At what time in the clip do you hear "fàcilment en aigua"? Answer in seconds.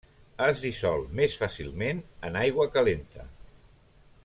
1.41-2.67